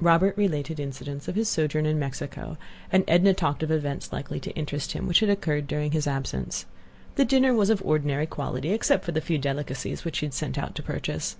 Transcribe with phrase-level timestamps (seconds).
[0.00, 2.56] Robert related incidents of his sojourn in Mexico,
[2.90, 6.64] and Edna talked of events likely to interest him, which had occurred during his absence.
[7.16, 10.56] The dinner was of ordinary quality, except for the few delicacies which she had sent
[10.56, 11.36] out to purchase.